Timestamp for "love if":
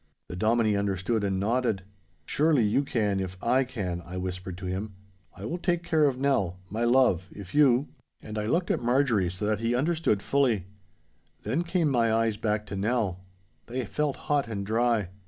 6.85-7.53